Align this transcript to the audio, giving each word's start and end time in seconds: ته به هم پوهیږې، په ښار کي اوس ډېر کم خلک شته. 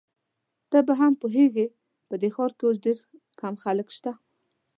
ته 0.69 0.77
به 0.87 0.93
هم 1.01 1.13
پوهیږې، 1.21 1.67
په 2.07 2.15
ښار 2.35 2.51
کي 2.57 2.63
اوس 2.67 2.77
ډېر 2.85 2.97
کم 3.39 3.53
خلک 3.63 3.87
شته. 3.97 4.11